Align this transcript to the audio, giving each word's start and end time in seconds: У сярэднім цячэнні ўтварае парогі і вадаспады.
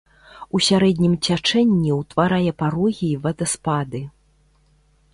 У 0.55 0.61
сярэднім 0.67 1.13
цячэнні 1.27 1.91
ўтварае 2.01 2.51
парогі 2.65 3.13
і 3.13 3.21
вадаспады. 3.27 4.07